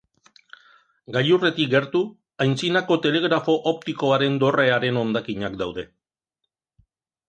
[1.17, 2.01] Gailurretik gertu,
[2.47, 5.91] antzinako telegrafo optikoaren dorrearen hondakinak daude.